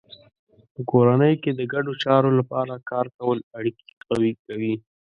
[0.73, 4.73] په کورنۍ کې د ګډو چارو لپاره کار کول اړیکې قوي کوي.